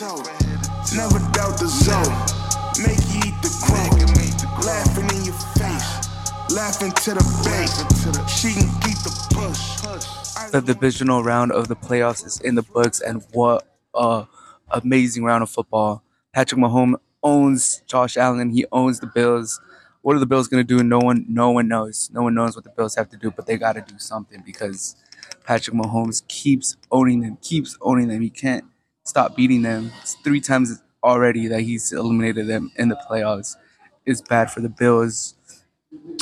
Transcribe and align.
toe. 0.00 0.16
Never 0.96 1.20
doubt 1.36 1.60
the 1.60 1.68
zone. 1.68 2.16
Make 2.80 3.04
you 3.12 3.20
eat 3.28 3.36
the 3.44 3.52
crow. 3.60 3.84
Laughing 4.64 5.04
in 5.14 5.24
your 5.26 5.36
face. 5.60 6.08
Laughing 6.50 6.90
to 7.04 7.10
the 7.12 7.24
bank. 7.44 7.68
She 8.26 8.54
can 8.54 8.68
keep 8.80 8.96
the 9.04 9.12
push. 9.34 10.52
The 10.52 10.62
divisional 10.62 11.22
round 11.22 11.52
of 11.52 11.68
the 11.68 11.76
playoffs 11.76 12.24
is 12.24 12.40
in 12.40 12.54
the 12.54 12.62
books, 12.62 13.00
and 13.02 13.22
what 13.32 13.68
a 13.94 14.24
amazing 14.70 15.24
round 15.24 15.42
of 15.42 15.50
football. 15.50 16.02
Patrick 16.32 16.58
Mahomes 16.58 16.94
owns 17.22 17.82
Josh 17.86 18.16
Allen. 18.16 18.50
He 18.50 18.64
owns 18.72 19.00
the 19.00 19.06
Bills. 19.06 19.60
What 20.00 20.16
are 20.16 20.18
the 20.18 20.26
Bills 20.26 20.48
going 20.48 20.66
to 20.66 20.76
do? 20.76 20.82
No 20.82 20.98
one, 20.98 21.26
no 21.28 21.50
one 21.50 21.68
knows. 21.68 22.08
No 22.10 22.22
one 22.22 22.34
knows 22.34 22.56
what 22.56 22.64
the 22.64 22.70
Bills 22.70 22.94
have 22.94 23.10
to 23.10 23.18
do, 23.18 23.30
but 23.30 23.46
they 23.46 23.58
got 23.58 23.74
to 23.74 23.82
do 23.82 23.98
something 23.98 24.42
because 24.46 24.96
Patrick 25.44 25.76
Mahomes 25.76 26.26
keeps 26.26 26.78
owning 26.90 27.20
them, 27.20 27.36
keeps 27.42 27.76
owning 27.82 28.08
them. 28.08 28.22
He 28.22 28.30
can't 28.30 28.64
stop 29.04 29.36
beating 29.36 29.62
them. 29.62 29.90
Three 30.24 30.40
times 30.40 30.82
already 31.02 31.46
that 31.48 31.60
he's 31.62 31.92
eliminated 31.92 32.46
them 32.46 32.72
in 32.76 32.88
the 32.88 33.00
playoffs. 33.10 33.56
It's 34.06 34.20
bad 34.20 34.50
for 34.50 34.60
the 34.60 34.68
Bills. 34.68 35.34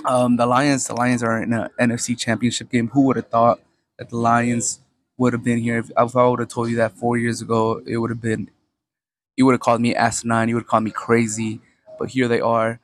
Um, 0.04 0.36
the 0.36 0.46
Lions, 0.46 0.86
the 0.86 0.94
Lions 0.94 1.22
are 1.22 1.42
in 1.42 1.52
an 1.52 1.70
NFC 1.80 2.18
Championship 2.18 2.70
game. 2.70 2.88
Who 2.88 3.02
would 3.02 3.16
have 3.16 3.28
thought 3.28 3.60
that 3.98 4.08
the 4.10 4.16
Lions 4.16 4.80
would 5.16 5.32
have 5.32 5.44
been 5.44 5.58
here? 5.58 5.78
If, 5.78 5.90
if 5.96 6.16
I 6.16 6.26
would 6.26 6.40
have 6.40 6.48
told 6.48 6.70
you 6.70 6.76
that 6.76 6.92
four 6.92 7.16
years 7.18 7.42
ago, 7.42 7.82
it 7.86 7.98
would 7.98 8.10
have 8.10 8.20
been. 8.20 8.50
You 9.36 9.46
would 9.46 9.52
have 9.52 9.60
called 9.60 9.80
me 9.80 9.94
asinine. 9.94 10.48
You 10.48 10.56
would 10.56 10.62
have 10.64 10.68
called 10.68 10.84
me 10.84 10.90
crazy. 10.90 11.60
But 11.98 12.10
here 12.10 12.28
they 12.28 12.40
are. 12.40 12.80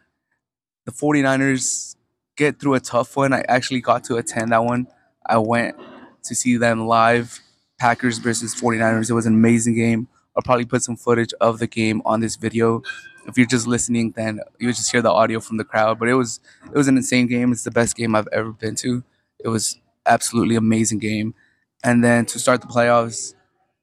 The 0.84 0.92
49ers 0.92 1.96
get 2.36 2.60
through 2.60 2.74
a 2.74 2.80
tough 2.80 3.16
one. 3.16 3.32
I 3.32 3.40
actually 3.48 3.80
got 3.80 4.04
to 4.04 4.16
attend 4.16 4.52
that 4.52 4.64
one. 4.64 4.86
I 5.24 5.38
went 5.38 5.76
to 6.24 6.34
see 6.34 6.56
them 6.56 6.86
live. 6.86 7.40
Packers 7.78 8.18
versus 8.18 8.54
49ers. 8.54 9.10
It 9.10 9.14
was 9.14 9.26
an 9.26 9.34
amazing 9.34 9.74
game. 9.74 10.08
I'll 10.36 10.42
probably 10.42 10.64
put 10.64 10.82
some 10.82 10.96
footage 10.96 11.32
of 11.40 11.58
the 11.58 11.66
game 11.66 12.02
on 12.04 12.20
this 12.20 12.36
video. 12.36 12.82
If 13.26 13.38
you're 13.38 13.46
just 13.46 13.66
listening, 13.66 14.12
then 14.16 14.40
you'll 14.58 14.72
just 14.72 14.90
hear 14.90 15.02
the 15.02 15.10
audio 15.10 15.40
from 15.40 15.56
the 15.56 15.64
crowd. 15.64 15.98
But 15.98 16.08
it 16.08 16.14
was 16.14 16.40
it 16.66 16.76
was 16.76 16.88
an 16.88 16.96
insane 16.96 17.26
game. 17.26 17.52
It's 17.52 17.64
the 17.64 17.70
best 17.70 17.96
game 17.96 18.14
I've 18.14 18.28
ever 18.32 18.52
been 18.52 18.74
to. 18.76 19.02
It 19.38 19.48
was 19.48 19.80
absolutely 20.06 20.56
amazing 20.56 20.98
game. 20.98 21.34
And 21.82 22.02
then 22.02 22.26
to 22.26 22.38
start 22.38 22.60
the 22.60 22.66
playoffs, 22.66 23.34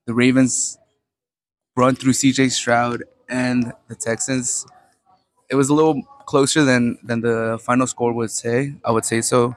the 0.05 0.13
Ravens 0.13 0.77
run 1.75 1.95
through 1.95 2.13
CJ 2.13 2.51
Stroud 2.51 3.03
and 3.29 3.73
the 3.87 3.95
Texans. 3.95 4.65
It 5.49 5.55
was 5.55 5.69
a 5.69 5.73
little 5.73 6.01
closer 6.25 6.63
than 6.63 6.97
than 7.03 7.21
the 7.21 7.59
final 7.63 7.87
score 7.87 8.13
would 8.13 8.31
say. 8.31 8.75
I 8.85 8.91
would 8.91 9.05
say 9.05 9.21
so. 9.21 9.53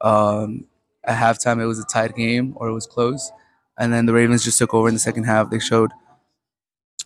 Um, 0.00 0.66
at 1.04 1.16
halftime, 1.16 1.60
it 1.60 1.66
was 1.66 1.78
a 1.78 1.84
tied 1.84 2.14
game 2.14 2.54
or 2.56 2.68
it 2.68 2.72
was 2.72 2.86
close, 2.86 3.32
and 3.78 3.92
then 3.92 4.06
the 4.06 4.12
Ravens 4.12 4.44
just 4.44 4.58
took 4.58 4.74
over 4.74 4.88
in 4.88 4.94
the 4.94 5.00
second 5.00 5.24
half. 5.24 5.50
They 5.50 5.60
showed 5.60 5.92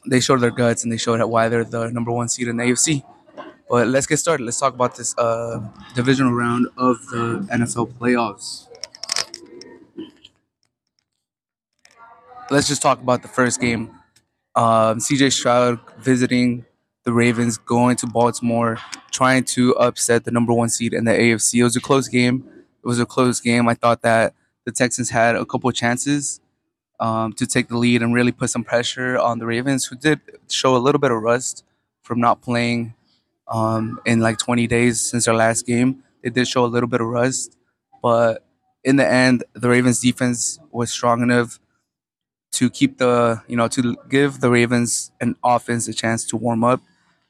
they 0.07 0.21
showed 0.21 0.41
their 0.41 0.51
guts 0.51 0.83
and 0.83 0.93
they 0.93 0.97
showed 0.97 1.23
why 1.23 1.49
they're 1.49 1.65
the 1.65 1.91
number 1.91 2.11
one 2.11 2.29
seed 2.29 2.49
in 2.49 2.57
the 2.57 2.65
AFC. 2.65 3.05
But 3.69 3.89
let's 3.89 4.07
get 4.07 4.17
started. 4.19 4.45
Let's 4.45 4.59
talk 4.59 4.75
about 4.75 4.97
this 4.97 5.17
uh, 5.17 5.61
divisional 5.95 6.33
round 6.33 6.67
of 6.77 6.97
the 7.07 7.47
NFL 7.53 7.95
playoffs. 7.95 8.69
Let's 12.51 12.69
just 12.69 12.83
talk 12.83 13.01
about 13.01 13.23
the 13.23 13.29
first 13.29 13.61
game. 13.61 13.91
Um, 14.55 14.99
CJ 14.99 15.33
Stroud 15.33 15.79
visiting 15.99 16.67
the 17.05 17.13
Ravens, 17.13 17.57
going 17.57 17.97
to 17.97 18.07
Baltimore, 18.07 18.79
trying 19.11 19.45
to 19.45 19.75
upset 19.77 20.25
the 20.25 20.31
number 20.31 20.53
one 20.53 20.69
seed 20.69 20.93
in 20.93 21.05
the 21.05 21.13
AFC. 21.13 21.61
It 21.61 21.65
was 21.65 21.77
a 21.77 21.81
close 21.81 22.09
game. 22.09 22.45
It 22.85 22.87
was 22.87 23.01
a 23.01 23.07
close 23.07 23.41
game. 23.41 23.69
I 23.69 23.75
thought 23.75 24.03
that 24.03 24.35
the 24.65 24.73
Texans 24.73 25.11
had 25.11 25.35
a 25.35 25.47
couple 25.47 25.71
chances 25.73 26.41
um, 27.01 27.33
to 27.35 27.47
take 27.47 27.69
the 27.69 27.77
lead 27.77 28.03
and 28.03 28.15
really 28.15 28.33
put 28.33 28.51
some 28.51 28.65
pressure 28.65 29.19
on 29.19 29.39
the 29.39 29.47
Ravens, 29.47 29.87
who 29.87 29.97
did 29.97 30.21
show 30.49 30.77
a 30.77 30.79
little 30.79 31.01
bit 31.01 31.11
of 31.11 31.21
rust 31.21 31.65
from 32.03 32.21
not 32.21 32.43
playing 32.43 32.95
um, 33.49 34.01
in 34.07 34.21
like 34.21 34.39
20 34.39 34.67
days 34.67 35.01
since 35.01 35.25
their 35.25 35.35
last 35.35 35.67
game. 35.67 36.03
They 36.23 36.31
did 36.31 36.49
show 36.49 36.65
a 36.65 36.67
little 36.67 36.89
bit 36.89 37.01
of 37.01 37.07
rust, 37.09 37.57
but 38.03 38.45
in 38.85 38.97
the 38.97 39.07
end, 39.07 39.45
the 39.55 39.69
Ravens 39.69 40.01
defense 40.01 40.59
was 40.71 40.91
strong 40.91 41.23
enough 41.23 41.59
to 42.53 42.69
keep 42.69 42.99
the, 42.99 43.43
you 43.49 43.57
know, 43.57 43.69
to 43.69 43.97
give 44.09 44.41
the 44.41 44.51
Ravens 44.51 45.11
an 45.21 45.37
offense 45.43 45.89
a 45.89 45.95
chance 45.95 46.25
to 46.27 46.37
warm 46.37 46.65
up, 46.65 46.81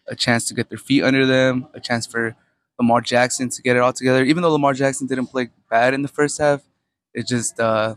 a 0.09 0.17
chance 0.17 0.47
to 0.47 0.55
get 0.55 0.69
their 0.69 0.79
feet 0.79 1.03
under 1.03 1.27
them, 1.27 1.69
a 1.75 1.81
chance 1.81 2.07
for 2.07 2.37
Lamar 2.79 3.01
Jackson 3.01 3.49
to 3.49 3.63
get 3.63 3.77
it 3.77 3.81
all 3.81 3.93
together. 3.93 4.25
Even 4.25 4.43
though 4.43 4.51
Lamar 4.51 4.75
Jackson 4.75 5.07
didn't 5.07 5.29
play 5.29 5.51
bad 5.71 5.95
in 5.95 6.03
the 6.03 6.09
first 6.09 6.39
half, 6.39 6.63
it 7.15 7.27
just 7.27 7.61
uh, 7.61 7.95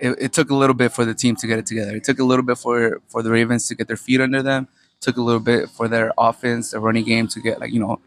it, 0.00 0.16
it 0.20 0.32
took 0.32 0.50
a 0.50 0.54
little 0.54 0.74
bit 0.74 0.92
for 0.92 1.04
the 1.04 1.14
team 1.14 1.36
to 1.36 1.46
get 1.46 1.58
it 1.58 1.66
together. 1.66 1.94
It 1.96 2.04
took 2.04 2.18
a 2.18 2.24
little 2.24 2.44
bit 2.44 2.58
for 2.58 3.00
for 3.08 3.22
the 3.22 3.30
Ravens 3.30 3.66
to 3.68 3.74
get 3.74 3.88
their 3.88 3.96
feet 3.96 4.20
under 4.20 4.42
them. 4.42 4.68
It 4.96 5.02
took 5.02 5.16
a 5.16 5.22
little 5.22 5.40
bit 5.40 5.68
for 5.70 5.88
their 5.88 6.12
offense, 6.18 6.72
the 6.72 6.80
running 6.80 7.04
game, 7.04 7.28
to 7.28 7.40
get 7.40 7.60
like 7.60 7.72
you 7.72 7.80
know. 7.80 8.00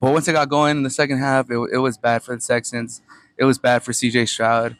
But 0.00 0.12
once 0.12 0.28
it 0.28 0.32
got 0.32 0.48
going 0.48 0.76
in 0.76 0.82
the 0.82 0.90
second 0.90 1.18
half, 1.18 1.50
it, 1.50 1.58
it 1.72 1.78
was 1.78 1.96
bad 1.96 2.22
for 2.22 2.34
the 2.36 2.42
Texans. 2.42 3.00
It 3.38 3.44
was 3.44 3.58
bad 3.58 3.82
for 3.82 3.92
C.J. 3.92 4.26
Stroud. 4.26 4.76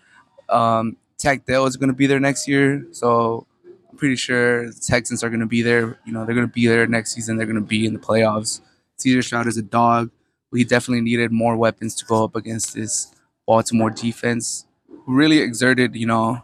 Um, 0.48 0.96
Tank 1.18 1.46
Dell 1.46 1.66
is 1.66 1.76
going 1.76 1.88
to 1.88 1.94
be 1.94 2.06
there 2.06 2.20
next 2.20 2.46
year, 2.46 2.86
so 2.92 3.46
I'm 3.90 3.96
pretty 3.96 4.16
sure 4.16 4.66
the 4.66 4.80
Texans 4.86 5.24
are 5.24 5.30
going 5.30 5.40
to 5.40 5.46
be 5.46 5.62
there. 5.62 5.98
You 6.04 6.12
know, 6.12 6.24
they're 6.24 6.34
going 6.34 6.46
to 6.46 6.52
be 6.52 6.66
there 6.66 6.86
next 6.86 7.14
season. 7.14 7.36
They're 7.36 7.46
going 7.46 7.56
to 7.56 7.62
be 7.62 7.86
in 7.86 7.94
the 7.94 7.98
playoffs. 8.00 8.60
C.J. 8.98 9.22
Stroud 9.22 9.46
is 9.46 9.56
a 9.56 9.62
dog. 9.62 10.10
We 10.50 10.64
definitely 10.64 11.00
needed 11.00 11.32
more 11.32 11.56
weapons 11.56 11.94
to 11.96 12.04
go 12.04 12.24
up 12.24 12.36
against 12.36 12.74
this 12.74 13.12
Baltimore 13.46 13.90
defense, 13.90 14.66
really 15.06 15.38
exerted, 15.38 15.96
you 15.96 16.06
know, 16.06 16.42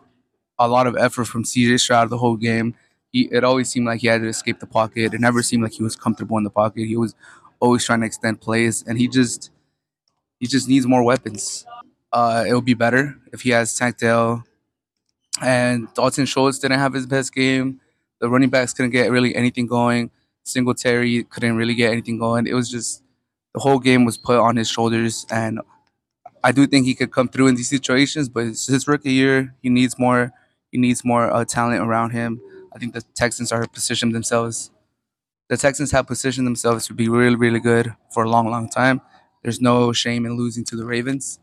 a 0.61 0.69
lot 0.69 0.87
of 0.87 0.97
effort 0.97 1.25
from 1.25 1.43
CJ 1.43 1.81
Stroud 1.81 2.11
the 2.11 2.19
whole 2.19 2.37
game. 2.37 2.77
He, 3.11 3.29
it 3.33 3.43
always 3.43 3.69
seemed 3.69 3.87
like 3.87 4.01
he 4.03 4.07
had 4.07 4.21
to 4.21 4.29
escape 4.29 4.61
the 4.61 4.67
pocket. 4.67 5.15
It 5.15 5.21
never 5.21 5.43
seemed 5.43 5.65
like 5.65 5.73
he 5.73 5.83
was 5.83 5.97
comfortable 5.97 6.39
in 6.39 6.45
the 6.45 6.51
pocket. 6.51 6.87
He 6.87 6.97
was 6.97 7.17
always 7.59 7.85
trying 7.85 8.01
to 8.01 8.07
extend 8.07 8.41
plays, 8.41 8.85
and 8.87 8.99
he 8.99 9.09
just 9.09 9.51
he 10.39 10.47
just 10.47 10.69
needs 10.69 10.87
more 10.87 11.03
weapons. 11.03 11.67
Uh, 12.13 12.45
it 12.47 12.55
would 12.55 12.65
be 12.65 12.75
better 12.75 13.17
if 13.33 13.43
he 13.43 13.51
has 13.51 13.77
Tank 13.77 13.99
Dell 13.99 14.45
and 15.41 15.89
Dalton 15.95 16.27
Schultz 16.27 16.59
didn't 16.59 16.79
have 16.79 16.93
his 16.93 17.07
best 17.07 17.35
game. 17.35 17.81
The 18.21 18.29
running 18.29 18.51
backs 18.51 18.73
couldn't 18.73 18.91
get 18.91 19.11
really 19.11 19.35
anything 19.35 19.67
going. 19.67 20.11
Singletary 20.43 21.25
couldn't 21.25 21.57
really 21.57 21.75
get 21.75 21.93
anything 21.93 22.19
going. 22.19 22.47
It 22.47 22.55
was 22.55 22.71
just 22.71 23.03
the 23.55 23.61
whole 23.61 23.79
game 23.79 24.05
was 24.05 24.19
put 24.19 24.39
on 24.39 24.57
his 24.57 24.69
shoulders, 24.69 25.27
and 25.31 25.61
I 26.43 26.53
do 26.53 26.67
think 26.67 26.87
he 26.87 26.95
could 26.95 27.13
come 27.13 27.29
through 27.29 27.49
in 27.49 27.55
these 27.55 27.71
situations. 27.71 28.29
But 28.29 28.47
it's 28.47 28.67
his 28.67 28.87
rookie 28.87 29.13
year. 29.13 29.55
He 29.63 29.69
needs 29.69 29.99
more. 29.99 30.33
He 30.71 30.79
needs 30.79 31.05
more 31.05 31.33
uh, 31.33 31.45
talent 31.45 31.83
around 31.83 32.11
him. 32.11 32.41
I 32.73 32.79
think 32.79 32.95
the 32.95 33.03
Texans 33.15 33.53
are 33.53 33.67
positioned 33.67 34.15
themselves. 34.15 34.71
The 35.49 35.57
Texans 35.57 35.91
have 35.91 36.07
positioned 36.07 36.47
themselves 36.47 36.87
to 36.87 36.95
be 36.95 37.09
really, 37.09 37.35
really 37.35 37.61
good 37.61 37.95
for 38.15 38.25
a 38.25 38.31
long, 38.31 38.49
long 38.51 38.69
time. 38.69 39.01
There's 39.43 39.61
no 39.61 39.93
shame 39.93 40.27
in 40.27 40.37
losing 40.37 40.65
to 40.67 40.77
the 40.77 40.85
Ravens, 40.85 41.41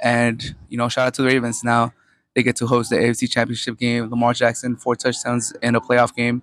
and 0.00 0.54
you 0.68 0.78
know, 0.78 0.88
shout 0.88 1.08
out 1.08 1.14
to 1.14 1.22
the 1.22 1.28
Ravens. 1.28 1.62
Now 1.64 1.92
they 2.34 2.42
get 2.42 2.56
to 2.56 2.66
host 2.66 2.90
the 2.90 2.96
AFC 2.96 3.30
Championship 3.30 3.76
game. 3.76 4.08
Lamar 4.08 4.32
Jackson 4.32 4.76
four 4.76 4.96
touchdowns 4.96 5.52
in 5.62 5.74
a 5.74 5.80
playoff 5.80 6.14
game 6.14 6.42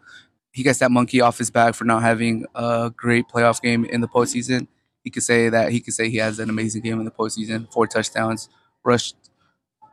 he 0.52 0.64
gets 0.64 0.80
that 0.80 0.92
monkey 0.92 1.22
off 1.22 1.38
his 1.38 1.50
back 1.50 1.76
for 1.76 1.86
not 1.86 2.02
having 2.02 2.46
a 2.56 2.92
great 2.96 3.28
playoff 3.28 3.62
game 3.62 3.86
in 3.86 4.02
the 4.02 4.08
postseason. 4.08 4.68
He 5.04 5.10
could 5.10 5.24
say 5.24 5.50
that 5.50 5.72
he 5.72 5.80
could 5.80 5.94
say 5.94 6.10
he 6.10 6.18
has 6.18 6.40
an 6.40 6.50
amazing 6.50 6.82
game 6.82 7.00
in 7.00 7.06
the 7.06 7.12
postseason, 7.12 7.72
four 7.72 7.88
touchdowns, 7.88 8.50
rushed, 8.84 9.16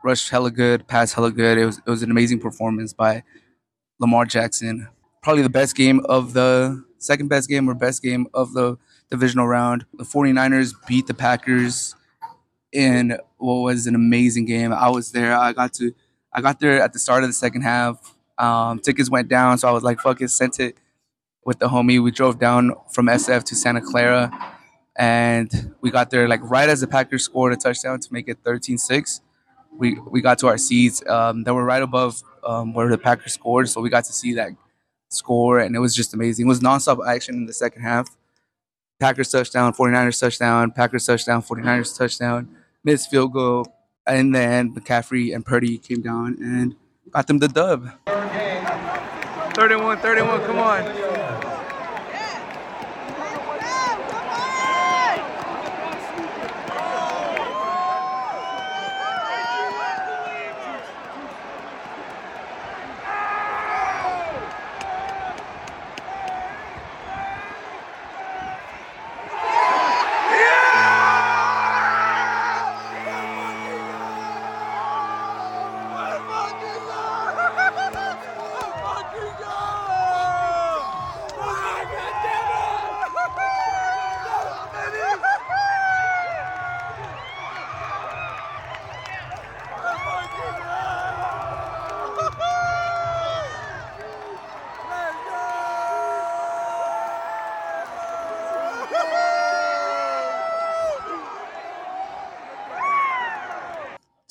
rushed 0.03 0.29
hella 0.29 0.51
good, 0.51 0.87
passed 0.87 1.15
hella 1.15 1.31
good. 1.31 1.57
It 1.57 1.65
was 1.65 1.77
it 1.79 1.89
was 1.89 2.03
an 2.03 2.11
amazing 2.11 2.39
performance 2.39 2.93
by 2.93 3.23
Lamar 3.99 4.25
Jackson. 4.25 4.87
Probably 5.21 5.43
the 5.43 5.49
best 5.49 5.75
game 5.75 6.01
of 6.05 6.33
the 6.33 6.83
second 6.97 7.27
best 7.27 7.49
game 7.49 7.69
or 7.69 7.73
best 7.73 8.01
game 8.01 8.27
of 8.33 8.53
the 8.53 8.77
divisional 9.09 9.47
round. 9.47 9.85
The 9.93 10.03
49ers 10.03 10.73
beat 10.87 11.07
the 11.07 11.13
Packers 11.13 11.95
in 12.71 13.17
what 13.37 13.61
was 13.61 13.87
an 13.87 13.95
amazing 13.95 14.45
game. 14.45 14.71
I 14.71 14.89
was 14.89 15.11
there. 15.11 15.35
I 15.35 15.53
got 15.53 15.73
to 15.73 15.93
I 16.33 16.41
got 16.41 16.59
there 16.59 16.81
at 16.81 16.93
the 16.93 16.99
start 16.99 17.23
of 17.23 17.29
the 17.29 17.33
second 17.33 17.63
half 17.63 18.15
um, 18.39 18.79
tickets 18.79 19.09
went 19.09 19.27
down, 19.27 19.57
so 19.57 19.67
I 19.67 19.71
was 19.71 19.83
like, 19.83 19.99
"Fuck 19.99 20.21
it," 20.21 20.29
sent 20.29 20.59
it 20.59 20.77
with 21.45 21.59
the 21.59 21.67
homie. 21.67 22.01
We 22.01 22.11
drove 22.11 22.39
down 22.39 22.73
from 22.91 23.07
SF 23.07 23.43
to 23.45 23.55
Santa 23.55 23.81
Clara, 23.81 24.31
and 24.95 25.75
we 25.81 25.91
got 25.91 26.09
there 26.09 26.27
like 26.27 26.39
right 26.43 26.69
as 26.69 26.79
the 26.79 26.87
Packers 26.87 27.25
scored 27.25 27.53
a 27.53 27.57
touchdown 27.57 27.99
to 27.99 28.13
make 28.13 28.27
it 28.29 28.41
13-6. 28.43 29.19
We 29.79 29.95
we 29.95 30.21
got 30.21 30.37
to 30.39 30.47
our 30.47 30.57
seats. 30.57 31.01
Um, 31.07 31.43
that 31.45 31.53
were 31.53 31.63
right 31.63 31.81
above 31.81 32.21
um, 32.43 32.73
where 32.73 32.89
the 32.89 32.97
Packers 32.97 33.33
scored, 33.33 33.69
so 33.69 33.81
we 33.81 33.89
got 33.89 34.05
to 34.05 34.13
see 34.13 34.33
that 34.33 34.51
score, 35.09 35.59
and 35.59 35.75
it 35.75 35.79
was 35.79 35.95
just 35.95 36.13
amazing. 36.13 36.45
It 36.45 36.49
was 36.49 36.59
nonstop 36.59 37.05
action 37.07 37.35
in 37.35 37.45
the 37.45 37.53
second 37.53 37.81
half. 37.81 38.15
Packers 38.99 39.29
touchdown, 39.29 39.73
49ers 39.73 40.19
touchdown, 40.19 40.71
Packers 40.71 41.05
touchdown, 41.05 41.41
49ers 41.41 41.97
touchdown, 41.97 42.49
missed 42.83 43.09
field 43.09 43.31
goal, 43.31 43.65
and 44.05 44.35
then 44.35 44.75
McCaffrey 44.75 45.33
and 45.33 45.45
Purdy 45.45 45.77
came 45.77 46.01
down 46.01 46.37
and 46.41 46.75
got 47.11 47.27
them 47.27 47.39
the 47.39 47.47
dub. 47.47 47.89
31, 49.55 49.99
31, 49.99 50.41
come 50.41 50.59
on. 50.59 51.08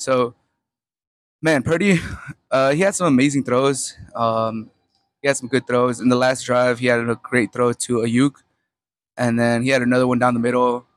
So, 0.09 0.33
man, 1.39 1.61
Purdy, 1.61 1.99
uh, 2.49 2.71
he 2.71 2.81
had 2.81 2.95
some 2.95 3.05
amazing 3.05 3.43
throws. 3.43 3.95
Um, 4.15 4.71
he 5.21 5.27
had 5.27 5.37
some 5.37 5.47
good 5.47 5.67
throws. 5.67 5.99
In 5.99 6.09
the 6.09 6.15
last 6.15 6.45
drive, 6.45 6.79
he 6.79 6.87
had 6.87 7.07
a 7.07 7.15
great 7.15 7.53
throw 7.53 7.73
to 7.73 7.97
Aiyuk, 7.97 8.31
and 9.17 9.39
then 9.39 9.61
he 9.61 9.69
had 9.69 9.83
another 9.83 10.07
one 10.07 10.17
down 10.17 10.33
the 10.33 10.39
middle 10.39 10.87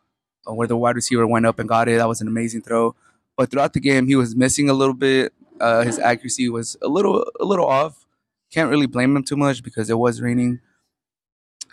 uh, 0.49 0.55
where 0.55 0.67
the 0.67 0.79
wide 0.79 0.97
receiver 0.97 1.27
went 1.27 1.45
up 1.45 1.59
and 1.59 1.69
got 1.69 1.89
it. 1.89 1.99
That 1.99 2.09
was 2.09 2.23
an 2.23 2.27
amazing 2.27 2.63
throw. 2.63 2.97
But 3.37 3.51
throughout 3.51 3.75
the 3.75 3.81
game, 3.81 4.07
he 4.07 4.17
was 4.17 4.35
missing 4.35 4.71
a 4.71 4.73
little 4.73 4.95
bit. 4.95 5.35
Uh, 5.61 5.83
his 5.83 5.99
accuracy 5.99 6.49
was 6.49 6.79
a 6.81 6.89
little 6.89 7.23
a 7.39 7.45
little 7.45 7.67
off. 7.67 8.07
Can't 8.51 8.71
really 8.71 8.87
blame 8.87 9.15
him 9.15 9.25
too 9.25 9.37
much 9.37 9.63
because 9.63 9.91
it 9.91 9.99
was 9.99 10.23
raining. 10.23 10.61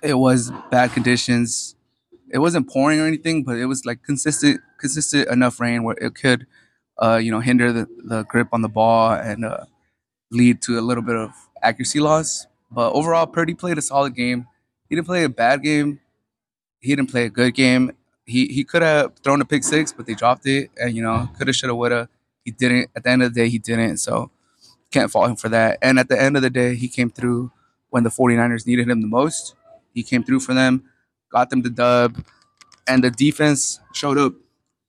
It 0.03 0.15
was 0.15 0.51
bad 0.69 0.91
conditions. 0.91 1.77
It 2.31 2.39
wasn't 2.39 2.69
pouring 2.69 2.99
or 2.99 3.07
anything, 3.07 3.45
but 3.45 3.55
it 3.55 3.67
was 3.67 3.85
like 3.85 4.03
consistent 4.03 4.59
consistent 4.77 5.29
enough 5.29 5.61
rain 5.61 5.83
where 5.83 5.95
it 6.01 6.15
could, 6.15 6.45
uh, 7.01 7.19
you 7.21 7.31
know, 7.31 7.39
hinder 7.39 7.71
the, 7.71 7.87
the 8.03 8.23
grip 8.23 8.49
on 8.51 8.61
the 8.61 8.69
ball 8.69 9.13
and 9.13 9.45
uh, 9.45 9.65
lead 10.31 10.61
to 10.63 10.79
a 10.79 10.81
little 10.81 11.03
bit 11.03 11.15
of 11.15 11.31
accuracy 11.61 11.99
loss. 11.99 12.47
But 12.71 12.91
overall, 12.93 13.25
Purdy 13.27 13.55
played 13.55 13.77
a 13.77 13.81
solid 13.81 14.15
game. 14.15 14.47
He 14.89 14.95
didn't 14.95 15.07
play 15.07 15.23
a 15.23 15.29
bad 15.29 15.63
game. 15.63 15.99
He 16.79 16.95
didn't 16.95 17.09
play 17.11 17.25
a 17.25 17.29
good 17.29 17.53
game. 17.55 17.91
He 18.25 18.47
he 18.47 18.63
could 18.63 18.83
have 18.83 19.17
thrown 19.23 19.41
a 19.41 19.45
pick 19.45 19.63
six, 19.63 19.91
but 19.91 20.05
they 20.05 20.13
dropped 20.13 20.45
it, 20.45 20.69
and 20.77 20.95
you 20.95 21.01
know, 21.01 21.29
coulda, 21.37 21.51
shoulda, 21.51 21.75
woulda. 21.75 22.09
He 22.45 22.51
didn't. 22.51 22.89
At 22.95 23.03
the 23.03 23.09
end 23.09 23.23
of 23.23 23.33
the 23.33 23.41
day, 23.41 23.49
he 23.49 23.57
didn't. 23.57 23.97
So 23.97 24.31
can't 24.91 25.11
fault 25.11 25.29
him 25.29 25.35
for 25.35 25.49
that. 25.49 25.77
And 25.81 25.99
at 25.99 26.09
the 26.09 26.19
end 26.19 26.35
of 26.35 26.41
the 26.41 26.49
day, 26.49 26.75
he 26.75 26.87
came 26.87 27.09
through 27.09 27.51
when 27.89 28.03
the 28.03 28.09
49ers 28.09 28.65
needed 28.65 28.89
him 28.89 29.01
the 29.01 29.07
most. 29.07 29.55
He 29.93 30.03
came 30.03 30.23
through 30.23 30.39
for 30.41 30.53
them, 30.53 30.83
got 31.31 31.49
them 31.49 31.61
the 31.61 31.69
dub, 31.69 32.23
and 32.87 33.03
the 33.03 33.11
defense 33.11 33.79
showed 33.93 34.17
up. 34.17 34.33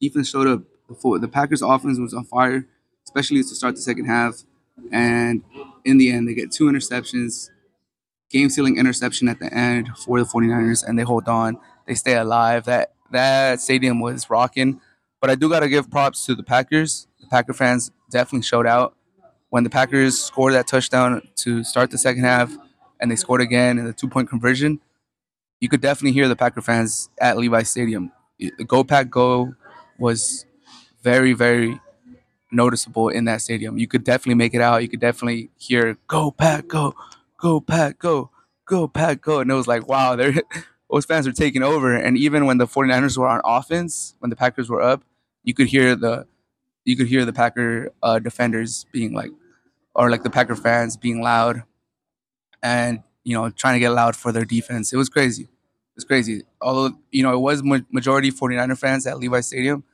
Defense 0.01 0.31
showed 0.31 0.47
up. 0.47 0.63
The, 0.91 1.19
the 1.19 1.29
Packers' 1.29 1.63
offense 1.63 1.99
was 1.99 2.13
on 2.13 2.25
fire, 2.25 2.67
especially 3.05 3.43
to 3.43 3.55
start 3.55 3.77
the 3.77 3.81
second 3.81 4.07
half. 4.07 4.43
And 4.91 5.43
in 5.85 5.99
the 5.99 6.11
end, 6.11 6.29
they 6.29 6.35
get 6.35 6.51
two 6.51 6.65
interceptions, 6.65 7.51
game 8.31 8.49
sealing 8.51 8.77
interception 8.79 9.29
at 9.29 9.39
the 9.39 9.53
end 9.53 9.91
for 9.97 10.19
the 10.19 10.27
49ers, 10.27 10.85
and 10.87 10.99
they 10.99 11.03
hold 11.03 11.29
on. 11.29 11.59
They 11.87 11.95
stay 11.95 12.17
alive. 12.17 12.65
That 12.65 12.93
that 13.11 13.61
stadium 13.61 14.01
was 14.01 14.31
rocking. 14.31 14.81
But 15.21 15.31
I 15.31 15.35
do 15.35 15.49
got 15.49 15.61
to 15.61 15.69
give 15.69 15.91
props 15.91 16.25
to 16.27 16.35
the 16.35 16.43
Packers. 16.43 17.07
The 17.21 17.27
Packer 17.27 17.53
fans 17.53 17.91
definitely 18.11 18.43
showed 18.43 18.67
out. 18.67 18.97
When 19.51 19.65
the 19.65 19.71
Packers 19.71 20.21
scored 20.23 20.55
that 20.55 20.67
touchdown 20.69 21.23
to 21.37 21.65
start 21.65 21.91
the 21.91 21.99
second 21.99 22.23
half 22.23 22.57
and 23.01 23.11
they 23.11 23.17
scored 23.17 23.41
again 23.41 23.79
in 23.79 23.85
the 23.85 23.93
two 23.93 24.09
point 24.09 24.31
conversion, 24.31 24.81
you 25.61 25.69
could 25.69 25.81
definitely 25.81 26.13
hear 26.13 26.29
the 26.29 26.37
Packer 26.37 26.63
fans 26.63 27.11
at 27.21 27.37
Levi 27.37 27.65
Stadium. 27.65 28.13
Go 28.67 28.85
Pack 28.85 29.11
Go 29.11 29.55
was 29.99 30.47
very, 31.03 31.33
very 31.33 31.81
noticeable 32.53 33.09
in 33.09 33.25
that 33.27 33.41
stadium. 33.43 33.79
You 33.79 33.87
could 33.87 34.05
definitely 34.05 34.35
make 34.35 34.55
it 34.55 34.61
out. 34.61 34.83
You 34.83 34.89
could 34.89 35.01
definitely 35.01 35.51
hear 35.57 35.97
Go 36.09 36.31
Pack 36.31 36.69
Go, 36.69 36.95
Go 37.39 37.61
Pack 37.61 37.99
Go, 37.99 38.31
Go 38.65 38.89
Pack 38.89 39.21
Go. 39.21 39.41
And 39.41 39.51
it 39.51 39.55
was 39.55 39.69
like, 39.69 39.89
wow, 39.89 40.17
they're 40.17 40.35
those 40.91 41.05
fans 41.05 41.27
are 41.27 41.33
taking 41.33 41.63
over. 41.63 41.95
And 41.95 42.17
even 42.19 42.47
when 42.47 42.59
the 42.59 42.67
49ers 42.67 43.17
were 43.17 43.29
on 43.29 43.41
offense, 43.45 44.15
when 44.19 44.31
the 44.31 44.37
Packers 44.37 44.69
were 44.69 44.83
up, 44.83 45.05
you 45.45 45.55
could 45.55 45.69
hear 45.69 45.95
the 45.95 46.27
you 46.85 46.97
could 46.97 47.07
hear 47.07 47.25
the 47.25 47.33
Packer 47.33 47.93
uh, 48.03 48.19
defenders 48.19 48.87
being 48.91 49.13
like, 49.13 49.31
or 49.95 50.11
like 50.11 50.23
the 50.23 50.31
Packer 50.31 50.57
fans 50.57 50.97
being 50.97 51.23
loud, 51.23 51.63
and 52.63 53.03
you 53.25 53.35
know 53.35 53.51
trying 53.51 53.75
to 53.75 53.81
get 53.81 53.91
loud 53.91 54.17
for 54.17 54.33
their 54.33 54.45
defense. 54.45 54.93
It 54.93 54.97
was 54.97 55.09
crazy. 55.09 55.45
It 55.45 55.97
was 55.97 56.05
crazy. 56.05 56.43
Although 56.61 56.97
you 57.11 57.23
know 57.23 57.33
it 57.33 57.41
was 57.41 57.63
majority 57.63 58.33
49er 58.33 58.79
fans 58.79 59.07
at 59.07 59.19
Levi 59.19 59.41
Stadium, 59.41 59.85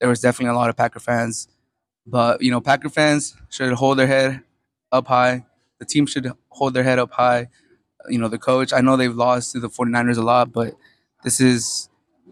there 0.00 0.08
was 0.08 0.20
definitely 0.20 0.54
a 0.54 0.58
lot 0.58 0.70
of 0.70 0.76
Packer 0.76 1.00
fans. 1.00 1.48
But 2.06 2.42
you 2.42 2.50
know 2.50 2.60
Packer 2.60 2.88
fans 2.88 3.36
should 3.48 3.72
hold 3.72 3.98
their 3.98 4.06
head 4.06 4.42
up 4.92 5.06
high. 5.06 5.44
The 5.78 5.84
team 5.84 6.06
should 6.06 6.30
hold 6.48 6.74
their 6.74 6.84
head 6.84 6.98
up 6.98 7.12
high 7.12 7.48
you 8.08 8.18
know, 8.18 8.28
the 8.28 8.38
coach. 8.38 8.72
I 8.72 8.80
know 8.80 8.96
they've 8.96 9.14
lost 9.14 9.52
to 9.52 9.60
the 9.60 9.68
49ers 9.68 10.16
a 10.16 10.22
lot, 10.22 10.52
but 10.52 10.74
this 11.22 11.40
is 11.40 11.88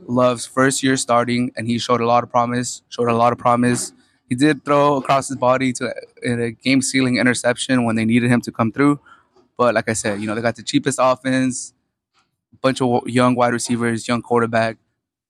Love's 0.06 0.46
first 0.46 0.82
year 0.82 0.96
starting, 0.96 1.52
and 1.56 1.66
he 1.66 1.78
showed 1.78 2.00
a 2.00 2.06
lot 2.06 2.22
of 2.22 2.30
promise. 2.30 2.82
Showed 2.88 3.08
a 3.08 3.14
lot 3.14 3.32
of 3.32 3.38
promise. 3.38 3.92
He 4.28 4.34
did 4.34 4.64
throw 4.64 4.96
across 4.96 5.28
his 5.28 5.36
body 5.36 5.72
to 5.74 5.94
a 6.24 6.50
game 6.52 6.82
sealing 6.82 7.18
interception 7.18 7.84
when 7.84 7.96
they 7.96 8.04
needed 8.04 8.30
him 8.30 8.40
to 8.42 8.52
come 8.52 8.72
through. 8.72 9.00
But 9.56 9.74
like 9.74 9.88
I 9.88 9.92
said, 9.92 10.20
you 10.20 10.26
know, 10.26 10.34
they 10.34 10.40
got 10.40 10.56
the 10.56 10.62
cheapest 10.62 10.98
offense, 11.00 11.74
a 12.52 12.56
bunch 12.56 12.80
of 12.80 13.06
young 13.06 13.34
wide 13.34 13.52
receivers, 13.52 14.08
young 14.08 14.22
quarterback, 14.22 14.76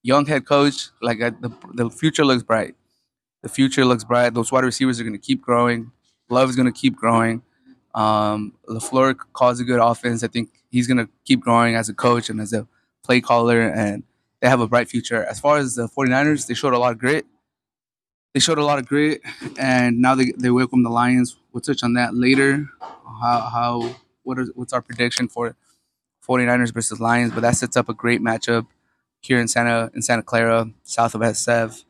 young 0.05 0.27
head 0.27 0.47
coach. 0.47 0.91
Like 1.03 1.19
the 1.19 1.53
the 1.73 1.91
future 1.91 2.25
looks 2.25 2.45
bright. 2.45 2.77
The 3.43 3.49
future 3.49 3.85
looks 3.85 4.05
bright. 4.05 4.35
Those 4.35 4.53
wide 4.53 4.65
receivers 4.65 5.01
are 5.01 5.03
going 5.03 5.19
to 5.21 5.27
keep 5.27 5.43
growing. 5.43 5.91
Love 6.31 6.49
is 6.49 6.56
going 6.56 6.73
to 6.73 6.81
keep 6.81 6.95
growing. 6.95 7.43
Um, 7.95 8.55
LaFleur 8.69 9.17
calls 9.33 9.61
a 9.61 9.65
good 9.65 9.81
offense. 9.81 10.23
I 10.23 10.29
think 10.29 10.51
he's 10.71 10.87
going 10.87 10.99
to 10.99 11.09
keep 11.25 11.41
growing 11.41 11.75
as 11.75 11.89
a 11.89 11.95
coach 11.95 12.31
and 12.31 12.41
as 12.41 12.53
a 12.53 12.67
play 13.05 13.21
caller, 13.21 13.61
and 13.61 14.03
they 14.41 14.49
have 14.49 14.61
a 14.61 14.67
bright 14.67 14.89
future. 14.89 15.25
As 15.25 15.41
far 15.41 15.59
as 15.59 15.75
the 15.75 15.89
49ers, 15.89 16.47
they 16.47 16.55
showed 16.55 16.73
a 16.73 16.79
lot 16.79 16.93
of 16.93 16.99
grit. 16.99 17.27
They 18.33 18.41
showed 18.41 18.59
a 18.59 18.65
lot 18.65 18.79
of 18.79 18.87
grit, 18.87 19.21
and 19.59 20.00
now 20.00 20.15
they, 20.15 20.33
they 20.37 20.50
welcome 20.50 20.83
the 20.83 20.91
Lions. 20.91 21.37
We'll 21.53 21.61
touch 21.61 21.85
on 21.85 21.93
that 21.95 22.15
later. 22.15 22.69
How, 22.81 23.41
how 23.53 23.97
what 24.23 24.39
is 24.39 24.50
what's 24.55 24.73
our 24.73 24.83
prediction 24.83 25.29
for 25.29 25.55
49ers 26.27 26.73
versus 26.73 26.99
Lions? 26.99 27.33
But 27.33 27.43
that 27.43 27.57
sets 27.57 27.76
up 27.76 27.88
a 27.88 27.95
great 27.95 28.21
matchup 28.21 28.67
here 29.25 29.40
in 29.40 29.49
Santa 29.49 29.90
in 29.95 30.02
Santa 30.02 30.23
Clara, 30.23 30.71
south 30.83 31.14
of 31.14 31.23
SF. 31.23 31.85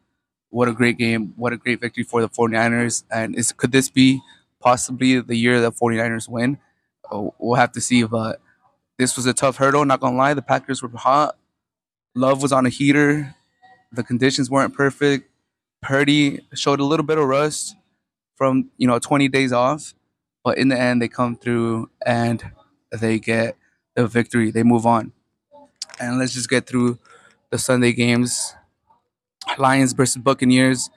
What 0.50 0.69
a 0.69 0.73
great 0.73 0.99
game! 0.99 1.35
What 1.37 1.53
a 1.53 1.57
great 1.57 1.81
victory 1.81 2.05
for 2.05 2.21
the 2.21 2.29
49ers! 2.29 3.05
And 3.11 3.37
is 3.37 3.53
could 3.53 3.73
this 3.73 3.88
be 3.88 4.21
possibly 4.61 5.21
the 5.21 5.37
year 5.37 5.61
the 5.61 5.73
49ers 5.73 6.29
win. 6.29 6.59
Uh, 7.11 7.29
we'll 7.38 7.57
have 7.57 7.73
to 7.73 7.81
see. 7.81 8.05
But 8.05 8.41
this 8.99 9.17
was 9.17 9.26
a 9.26 9.35
tough 9.35 9.57
hurdle. 9.57 9.85
Not 9.85 10.00
gonna 10.00 10.17
lie, 10.17 10.35
the 10.35 10.43
Packers 10.43 10.83
were 10.83 10.88
hot. 10.88 11.37
Love 12.14 12.41
was 12.41 12.53
on 12.53 12.67
a 12.67 12.71
heater. 12.71 13.35
The 13.93 14.05
conditions 14.05 14.50
weren't 14.50 14.75
perfect. 14.75 15.29
Purdy 15.83 16.41
showed 16.55 16.81
a 16.81 16.85
little 16.85 17.05
bit 17.05 17.19
of 17.19 17.26
rust 17.26 17.76
from 18.37 18.71
you 18.79 18.87
know 18.87 18.99
20 18.99 19.29
days 19.29 19.53
off, 19.53 19.95
but 20.45 20.57
in 20.57 20.69
the 20.69 20.79
end 20.79 21.03
they 21.03 21.09
come 21.09 21.37
through 21.37 21.91
and 22.07 22.53
they 22.93 23.19
get 23.19 23.57
the 23.97 24.07
victory. 24.07 24.50
They 24.50 24.62
move 24.62 24.87
on. 24.87 25.12
And 26.00 26.19
let's 26.19 26.33
just 26.33 26.49
get 26.49 26.67
through 26.67 26.99
the 27.55 27.59
Sunday 27.59 27.93
games. 27.93 28.53
Lions 29.59 29.93
versus 29.93 30.21
Buccaneers. 30.21 30.91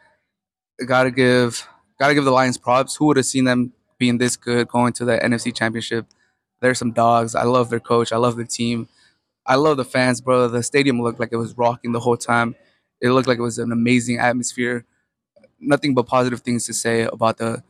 gotta 0.88 1.12
give 1.12 1.68
gotta 2.00 2.16
give 2.16 2.26
the 2.26 2.32
Lions 2.32 2.58
props. 2.58 2.96
Who 2.96 3.06
would 3.06 3.18
have 3.18 3.28
seen 3.28 3.44
them 3.44 3.74
being 4.00 4.18
this 4.18 4.36
good 4.36 4.68
going 4.68 4.94
to 4.94 5.06
the 5.06 5.20
NFC 5.20 5.56
Championship? 5.56 6.08
They're 6.60 6.74
some 6.74 6.94
dogs. 6.94 7.36
I 7.36 7.44
love 7.44 7.70
their 7.70 7.80
coach. 7.80 8.12
I 8.12 8.18
love 8.18 8.38
their 8.38 8.46
team. 8.46 8.90
I 9.46 9.54
love 9.54 9.78
the 9.78 9.86
fans, 9.86 10.20
bro. 10.20 10.48
The 10.48 10.64
stadium 10.64 11.00
looked 11.00 11.20
like 11.20 11.30
it 11.32 11.38
was 11.38 11.56
rocking 11.56 11.92
the 11.92 12.00
whole 12.00 12.18
time. 12.18 12.56
It 13.02 13.12
looked 13.12 13.28
like 13.28 13.38
it 13.38 13.44
was 13.44 13.60
an 13.60 13.72
amazing 13.72 14.18
atmosphere. 14.18 14.84
Nothing 15.60 15.94
but 15.94 16.08
positive 16.08 16.42
things 16.42 16.66
to 16.66 16.74
say 16.74 17.04
about 17.04 17.38
the 17.38 17.62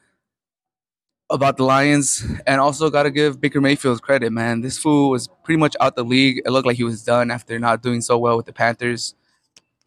about 1.29 1.57
the 1.57 1.63
Lions, 1.63 2.25
and 2.45 2.61
also 2.61 2.89
got 2.89 3.03
to 3.03 3.11
give 3.11 3.41
Baker 3.41 3.59
Mayfield 3.59 4.01
credit, 4.01 4.31
man. 4.31 4.61
This 4.61 4.77
fool 4.77 5.09
was 5.09 5.27
pretty 5.43 5.59
much 5.59 5.75
out 5.81 5.95
the 5.95 6.03
league. 6.03 6.41
It 6.45 6.51
looked 6.51 6.65
like 6.65 6.77
he 6.77 6.83
was 6.83 7.03
done 7.03 7.31
after 7.31 7.59
not 7.59 7.81
doing 7.81 8.01
so 8.01 8.17
well 8.17 8.37
with 8.37 8.45
the 8.45 8.53
Panthers. 8.53 9.13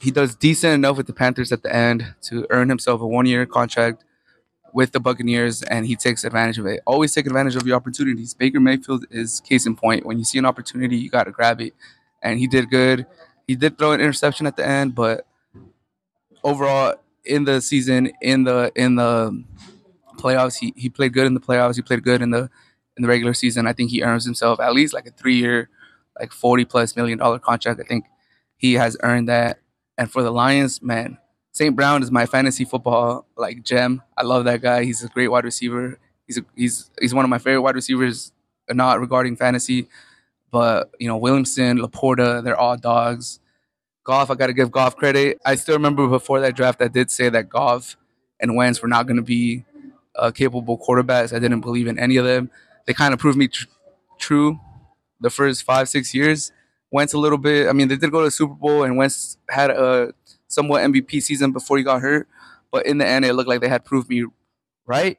He 0.00 0.10
does 0.10 0.34
decent 0.34 0.74
enough 0.74 0.96
with 0.96 1.06
the 1.06 1.12
Panthers 1.12 1.52
at 1.52 1.62
the 1.62 1.74
end 1.74 2.14
to 2.22 2.46
earn 2.50 2.68
himself 2.68 3.00
a 3.00 3.06
one 3.06 3.26
year 3.26 3.46
contract 3.46 4.04
with 4.72 4.92
the 4.92 5.00
Buccaneers, 5.00 5.62
and 5.62 5.86
he 5.86 5.96
takes 5.96 6.24
advantage 6.24 6.58
of 6.58 6.66
it. 6.66 6.80
Always 6.86 7.14
take 7.14 7.26
advantage 7.26 7.56
of 7.56 7.66
your 7.66 7.76
opportunities. 7.76 8.34
Baker 8.34 8.60
Mayfield 8.60 9.06
is 9.10 9.40
case 9.40 9.66
in 9.66 9.76
point. 9.76 10.06
When 10.06 10.18
you 10.18 10.24
see 10.24 10.38
an 10.38 10.46
opportunity, 10.46 10.96
you 10.96 11.10
got 11.10 11.24
to 11.24 11.32
grab 11.32 11.60
it, 11.60 11.74
and 12.22 12.38
he 12.38 12.46
did 12.46 12.70
good. 12.70 13.06
He 13.46 13.56
did 13.56 13.78
throw 13.78 13.92
an 13.92 14.00
interception 14.00 14.46
at 14.46 14.56
the 14.56 14.66
end, 14.66 14.94
but 14.94 15.26
overall 16.44 16.94
in 17.24 17.44
the 17.44 17.60
season, 17.60 18.12
in 18.22 18.44
the 18.44 18.70
in 18.76 18.94
the 18.96 19.44
playoffs, 20.20 20.58
he, 20.58 20.72
he 20.76 20.88
played 20.88 21.12
good 21.12 21.26
in 21.26 21.34
the 21.34 21.40
playoffs. 21.40 21.76
He 21.76 21.82
played 21.82 22.02
good 22.02 22.22
in 22.22 22.30
the 22.30 22.50
in 22.96 23.02
the 23.02 23.08
regular 23.08 23.34
season. 23.34 23.66
I 23.66 23.72
think 23.72 23.90
he 23.90 24.02
earns 24.02 24.24
himself 24.24 24.60
at 24.60 24.74
least 24.74 24.92
like 24.92 25.06
a 25.06 25.10
three 25.10 25.36
year, 25.36 25.68
like 26.18 26.32
forty 26.32 26.64
plus 26.64 26.96
million 26.96 27.18
dollar 27.18 27.38
contract. 27.38 27.80
I 27.80 27.84
think 27.84 28.04
he 28.56 28.74
has 28.74 28.96
earned 29.02 29.28
that. 29.28 29.58
And 29.96 30.10
for 30.10 30.22
the 30.22 30.30
Lions, 30.30 30.82
man, 30.82 31.18
St. 31.52 31.74
Brown 31.74 32.02
is 32.02 32.10
my 32.10 32.26
fantasy 32.26 32.64
football 32.64 33.26
like 33.36 33.62
gem. 33.64 34.02
I 34.16 34.22
love 34.22 34.44
that 34.44 34.62
guy. 34.62 34.84
He's 34.84 35.02
a 35.02 35.08
great 35.08 35.28
wide 35.28 35.44
receiver. 35.44 35.98
He's 36.26 36.38
a, 36.38 36.42
he's 36.54 36.90
he's 37.00 37.14
one 37.14 37.24
of 37.24 37.28
my 37.28 37.38
favorite 37.38 37.62
wide 37.62 37.74
receivers, 37.74 38.32
not 38.68 39.00
regarding 39.00 39.36
fantasy, 39.36 39.88
but 40.50 40.90
you 40.98 41.08
know 41.08 41.16
Williamson, 41.16 41.78
LaPorta, 41.78 42.44
they're 42.44 42.58
all 42.58 42.76
dogs. 42.76 43.40
Goff, 44.04 44.30
I 44.30 44.34
got 44.34 44.46
to 44.46 44.52
give 44.52 44.70
Goff 44.70 44.96
credit. 44.96 45.38
I 45.44 45.54
still 45.56 45.74
remember 45.74 46.06
before 46.08 46.40
that 46.40 46.56
draft, 46.56 46.80
I 46.80 46.88
did 46.88 47.10
say 47.10 47.28
that 47.28 47.48
Goff 47.48 47.96
and 48.40 48.56
Wentz 48.56 48.80
were 48.80 48.88
not 48.88 49.06
going 49.06 49.18
to 49.18 49.22
be 49.22 49.64
uh, 50.20 50.30
capable 50.30 50.78
quarterbacks. 50.78 51.34
I 51.34 51.38
didn't 51.38 51.62
believe 51.62 51.86
in 51.88 51.98
any 51.98 52.16
of 52.16 52.24
them. 52.24 52.50
They 52.86 52.94
kind 52.94 53.12
of 53.12 53.18
proved 53.18 53.38
me 53.38 53.48
tr- 53.48 53.66
true 54.18 54.60
the 55.20 55.30
first 55.30 55.64
five 55.64 55.88
six 55.88 56.14
years. 56.14 56.52
Wentz 56.92 57.12
a 57.12 57.18
little 57.18 57.38
bit. 57.38 57.68
I 57.68 57.72
mean, 57.72 57.88
they 57.88 57.96
did 57.96 58.10
go 58.10 58.20
to 58.20 58.26
the 58.26 58.30
Super 58.30 58.54
Bowl, 58.54 58.82
and 58.82 58.96
Wentz 58.96 59.38
had 59.48 59.70
a 59.70 60.12
somewhat 60.48 60.82
MVP 60.82 61.22
season 61.22 61.52
before 61.52 61.78
he 61.78 61.84
got 61.84 62.02
hurt. 62.02 62.28
But 62.70 62.86
in 62.86 62.98
the 62.98 63.06
end, 63.06 63.24
it 63.24 63.34
looked 63.34 63.48
like 63.48 63.60
they 63.60 63.68
had 63.68 63.84
proved 63.84 64.08
me 64.08 64.26
right. 64.86 65.18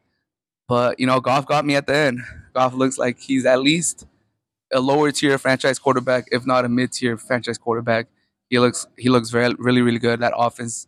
But 0.67 0.99
you 0.99 1.07
know, 1.07 1.19
Goff 1.19 1.45
got 1.45 1.65
me 1.65 1.75
at 1.75 1.87
the 1.87 1.95
end. 1.95 2.19
Goff 2.53 2.73
looks 2.73 2.97
like 2.97 3.19
he's 3.19 3.45
at 3.45 3.61
least 3.61 4.05
a 4.71 4.79
lower 4.79 5.11
tier 5.11 5.37
franchise 5.37 5.79
quarterback, 5.79 6.27
if 6.31 6.45
not 6.45 6.65
a 6.65 6.69
mid 6.69 6.91
tier 6.91 7.17
franchise 7.17 7.57
quarterback. 7.57 8.07
He 8.49 8.59
looks 8.59 8.87
he 8.97 9.09
looks 9.09 9.29
very 9.29 9.53
really 9.57 9.81
really 9.81 9.99
good. 9.99 10.19
That 10.19 10.33
offense, 10.35 10.87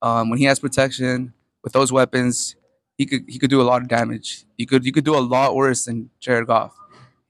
um, 0.00 0.30
when 0.30 0.38
he 0.38 0.46
has 0.46 0.58
protection 0.58 1.34
with 1.62 1.72
those 1.72 1.92
weapons, 1.92 2.56
he 3.02 3.06
could 3.06 3.24
he 3.26 3.36
could 3.36 3.50
do 3.50 3.60
a 3.60 3.64
lot 3.70 3.82
of 3.82 3.88
damage. 3.88 4.44
He 4.56 4.64
could 4.64 4.84
he 4.84 4.92
could 4.92 5.04
do 5.04 5.16
a 5.16 5.24
lot 5.34 5.56
worse 5.56 5.86
than 5.86 6.10
Jared 6.20 6.46
Goff. 6.46 6.72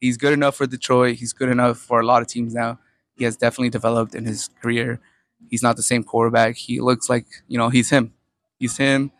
He's 0.02 0.18
good 0.18 0.34
enough 0.34 0.56
for 0.56 0.66
Detroit. 0.66 1.16
He's 1.16 1.32
good 1.32 1.48
enough 1.48 1.78
for 1.78 1.98
a 2.00 2.04
lot 2.04 2.20
of 2.20 2.28
teams 2.28 2.52
now. 2.52 2.78
He 3.16 3.24
has 3.24 3.38
definitely 3.38 3.70
developed 3.70 4.14
in 4.14 4.26
his 4.26 4.50
career. 4.60 5.00
He's 5.48 5.62
not 5.62 5.76
the 5.76 5.82
same 5.82 6.04
quarterback. 6.04 6.56
He 6.56 6.78
looks 6.80 7.08
like 7.08 7.24
you 7.48 7.56
know 7.56 7.70
he's 7.70 7.88
him. 7.88 8.12
He's 8.58 8.76
him. 8.76 9.12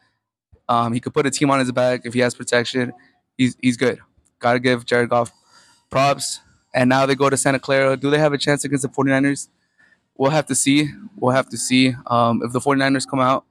Um, 0.69 0.93
he 0.93 1.01
could 1.01 1.15
put 1.15 1.25
a 1.25 1.31
team 1.31 1.51
on 1.51 1.59
his 1.59 1.73
back 1.73 2.03
if 2.05 2.13
he 2.13 2.21
has 2.21 2.35
protection. 2.35 2.93
He's 3.39 3.57
he's 3.63 3.79
good. 3.79 3.99
Got 4.39 4.53
to 4.53 4.61
give 4.61 4.85
Jared 4.85 5.09
Goff 5.09 5.33
props. 5.89 6.41
And 6.75 6.91
now 6.91 7.07
they 7.07 7.15
go 7.15 7.31
to 7.31 7.37
Santa 7.39 7.61
Clara. 7.61 7.97
Do 7.97 8.11
they 8.11 8.19
have 8.19 8.35
a 8.35 8.39
chance 8.39 8.65
against 8.65 8.83
the 8.83 8.89
49ers? 8.89 9.49
We'll 10.19 10.31
have 10.31 10.47
to 10.47 10.55
see. 10.55 10.91
We'll 11.17 11.35
have 11.35 11.49
to 11.51 11.57
see. 11.57 11.95
Um, 12.07 12.43
if 12.43 12.53
the 12.53 12.61
49ers 12.61 13.09
come 13.09 13.21
out, 13.21 13.45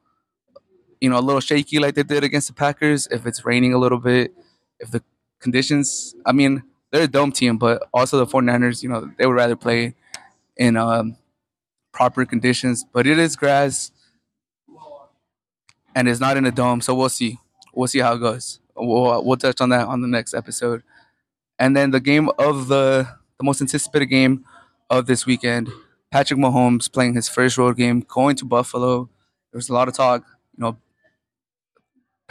you 1.01 1.09
know, 1.09 1.19
a 1.19 1.21
little 1.21 1.41
shaky 1.41 1.79
like 1.79 1.95
they 1.95 2.03
did 2.03 2.23
against 2.23 2.47
the 2.47 2.53
Packers, 2.53 3.07
if 3.11 3.25
it's 3.25 3.43
raining 3.45 3.73
a 3.73 3.77
little 3.77 3.97
bit, 3.97 4.33
if 4.79 4.91
the 4.91 5.03
conditions, 5.39 6.15
I 6.25 6.31
mean, 6.31 6.63
they're 6.91 7.03
a 7.03 7.07
dome 7.07 7.31
team, 7.31 7.57
but 7.57 7.83
also 7.93 8.17
the 8.23 8.27
49ers, 8.27 8.83
you 8.83 8.89
know, 8.89 9.11
they 9.17 9.25
would 9.25 9.35
rather 9.35 9.55
play 9.55 9.95
in 10.57 10.77
um, 10.77 11.17
proper 11.91 12.25
conditions. 12.25 12.85
But 12.93 13.07
it 13.07 13.19
is 13.19 13.35
grass 13.35 13.91
and 15.95 16.07
it's 16.07 16.19
not 16.19 16.37
in 16.37 16.45
a 16.45 16.51
dome, 16.51 16.81
so 16.81 16.93
we'll 16.95 17.09
see. 17.09 17.39
We'll 17.73 17.87
see 17.87 17.99
how 17.99 18.13
it 18.13 18.19
goes. 18.19 18.59
We'll, 18.75 19.23
we'll 19.25 19.37
touch 19.37 19.61
on 19.61 19.69
that 19.69 19.87
on 19.87 20.01
the 20.01 20.07
next 20.07 20.33
episode. 20.33 20.83
And 21.59 21.75
then 21.75 21.91
the 21.91 21.99
game 21.99 22.29
of 22.39 22.67
the 22.67 23.07
the 23.37 23.45
most 23.45 23.59
anticipated 23.59 24.05
game 24.05 24.45
of 24.89 25.07
this 25.07 25.25
weekend, 25.25 25.69
Patrick 26.11 26.39
Mahomes 26.39 26.91
playing 26.91 27.15
his 27.15 27.27
first 27.27 27.57
road 27.57 27.75
game, 27.75 28.01
going 28.07 28.35
to 28.35 28.45
Buffalo. 28.45 29.09
There 29.51 29.57
was 29.57 29.69
a 29.69 29.73
lot 29.73 29.87
of 29.87 29.95
talk. 29.95 30.23
You 30.55 30.63
know, 30.63 30.77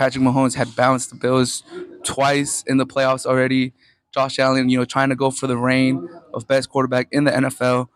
Patrick 0.00 0.24
Mahomes 0.24 0.54
had 0.54 0.74
bounced 0.74 1.10
the 1.10 1.14
Bills 1.14 1.62
twice 2.04 2.64
in 2.66 2.78
the 2.78 2.86
playoffs 2.86 3.26
already. 3.26 3.74
Josh 4.14 4.38
Allen, 4.38 4.70
you 4.70 4.78
know, 4.78 4.86
trying 4.86 5.10
to 5.10 5.14
go 5.14 5.30
for 5.30 5.46
the 5.46 5.58
reign 5.58 6.08
of 6.32 6.46
best 6.46 6.70
quarterback 6.70 7.08
in 7.12 7.24
the 7.24 7.30
NFL. 7.30 7.88